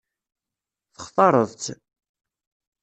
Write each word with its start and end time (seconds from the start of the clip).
Textaṛeḍ-tt? 0.93 1.65